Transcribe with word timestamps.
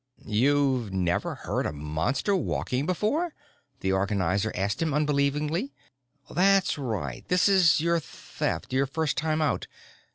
"You've 0.25 0.91
never 0.91 1.35
heard 1.35 1.67
a 1.67 1.71
Monster 1.71 2.35
walking 2.35 2.87
before?" 2.87 3.35
the 3.81 3.91
Organizer 3.91 4.51
asked 4.55 4.81
him 4.81 4.95
unbelievingly. 4.95 5.73
"That's 6.27 6.75
right 6.79 7.23
this 7.27 7.47
is 7.47 7.79
your 7.81 7.99
Theft, 7.99 8.73
your 8.73 8.87
first 8.87 9.15
time 9.15 9.43
out. 9.43 9.67